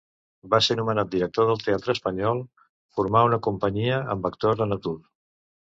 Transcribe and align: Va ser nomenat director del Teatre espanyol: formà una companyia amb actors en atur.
Va 0.53 0.59
ser 0.67 0.77
nomenat 0.79 1.11
director 1.15 1.47
del 1.51 1.61
Teatre 1.65 1.93
espanyol: 1.99 2.41
formà 2.97 3.23
una 3.29 3.41
companyia 3.51 4.03
amb 4.17 4.29
actors 4.33 4.67
en 4.69 4.81
atur. 4.81 4.99